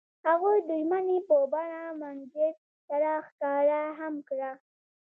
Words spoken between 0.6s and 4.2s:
د ژمنې په بڼه منظر سره ښکاره هم